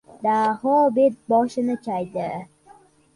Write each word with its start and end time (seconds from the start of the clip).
Daho 0.23 0.73
bet-boshini 0.95 1.75
chaydi. 1.83 2.29